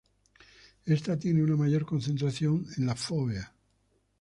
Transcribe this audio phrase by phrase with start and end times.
[0.83, 3.53] Esta tiene una mayor concentración en la fóvea.